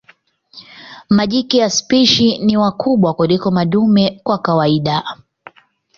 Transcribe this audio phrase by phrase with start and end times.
[1.09, 5.03] Majike ya spishi ni wakubwa kuliko madume kwa kawaida.